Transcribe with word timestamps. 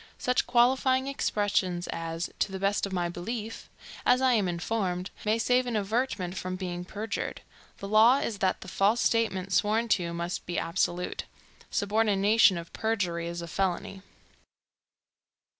Such 0.17 0.47
qualifying 0.47 1.05
expressions 1.05 1.85
as 1.93 2.31
"to 2.39 2.51
the 2.51 2.57
best 2.57 2.87
of 2.87 2.91
my 2.91 3.07
belief," 3.07 3.69
"as 4.03 4.19
I 4.19 4.33
am 4.33 4.47
informed," 4.47 5.11
may 5.25 5.37
save 5.37 5.67
an 5.67 5.75
averment 5.75 6.35
from 6.35 6.55
being 6.55 6.83
perjured. 6.85 7.41
The 7.77 7.87
law 7.87 8.17
is 8.17 8.39
that 8.39 8.61
the 8.61 8.67
false 8.67 8.99
statement 8.99 9.53
sworn 9.53 9.89
to 9.89 10.11
must 10.11 10.47
be 10.47 10.57
absolute. 10.57 11.25
Subornation 11.69 12.57
of 12.57 12.73
perjury 12.73 13.27
is 13.27 13.43
a 13.43 13.47
felony. 13.47 14.01